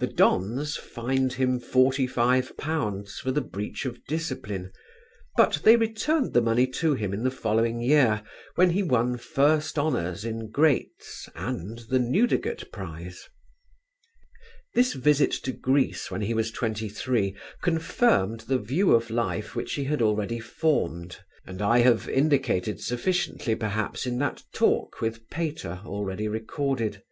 [0.00, 4.70] The Dons fined him forty five pounds for the breach of discipline;
[5.34, 8.22] but they returned the money to him in the following year
[8.54, 13.30] when he won First Honours in "Greats" and the Newdigate prize.
[14.74, 19.72] This visit to Greece when he was twenty three confirmed the view of life which
[19.72, 21.16] he had already formed
[21.46, 27.02] and I have indicated sufficiently perhaps in that talk with Pater already recorded.